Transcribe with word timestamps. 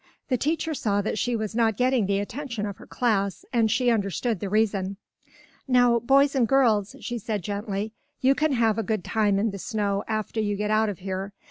The 0.29 0.35
teacher 0.37 0.73
saw 0.73 1.01
that 1.03 1.19
she 1.19 1.35
was 1.35 1.53
not 1.53 1.77
getting 1.77 2.07
the 2.07 2.17
attention 2.17 2.65
of 2.65 2.77
her 2.77 2.87
class, 2.87 3.45
and 3.53 3.69
she 3.69 3.91
understood 3.91 4.39
the 4.39 4.49
reason. 4.49 4.97
"Now, 5.67 5.99
boys 5.99 6.33
and 6.33 6.47
girls," 6.47 6.95
she 7.01 7.19
said 7.19 7.43
gently, 7.43 7.93
"you 8.19 8.33
can 8.33 8.53
have 8.53 8.79
a 8.79 8.83
good 8.83 9.03
time 9.03 9.37
in 9.37 9.51
the 9.51 9.59
snow 9.59 10.03
after 10.07 10.39
you 10.41 10.55
get 10.55 10.71
out 10.71 10.89
of 10.89 10.97
here. 10.97 11.33